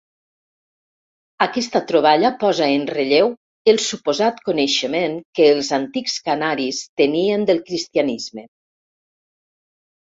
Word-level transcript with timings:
Aquesta 1.45 1.81
troballa 1.91 2.31
posa 2.43 2.69
en 2.77 2.87
relleu 2.93 3.29
el 3.75 3.79
suposat 3.89 4.41
coneixement 4.49 5.21
que 5.41 5.49
els 5.53 5.71
antics 5.81 6.19
canaris 6.31 6.83
tenien 7.05 7.49
del 7.53 7.65
cristianisme. 7.71 8.51